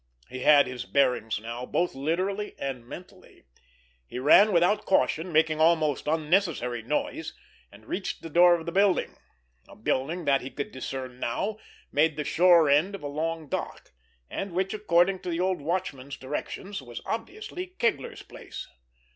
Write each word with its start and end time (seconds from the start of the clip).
He 0.29 0.39
had 0.39 0.65
his 0.65 0.85
bearings 0.85 1.39
now, 1.39 1.63
both 1.63 1.93
literally 1.93 2.55
and 2.57 2.87
mentally. 2.87 3.43
He 4.07 4.17
ran 4.17 4.51
without 4.51 4.83
caution, 4.87 5.31
making 5.31 5.59
almost 5.61 6.07
unnecessary 6.07 6.81
noise, 6.81 7.35
and 7.71 7.85
reached 7.85 8.23
the 8.23 8.29
door 8.31 8.55
of 8.55 8.65
the 8.65 8.71
building; 8.71 9.15
a 9.67 9.75
building 9.75 10.25
that, 10.25 10.41
he 10.41 10.49
could 10.49 10.71
discern 10.71 11.19
now, 11.19 11.59
made 11.91 12.15
the 12.17 12.23
shore 12.23 12.67
end 12.67 12.95
of 12.95 13.03
a 13.03 13.07
long 13.07 13.47
dock, 13.47 13.91
and 14.27 14.53
which, 14.53 14.73
according 14.73 15.19
to 15.19 15.29
the 15.29 15.39
old 15.39 15.61
watchman's 15.61 16.17
directions, 16.17 16.81
was 16.81 17.01
obviously 17.05 17.67
Kegler's 17.79 18.23
place. 18.23 18.67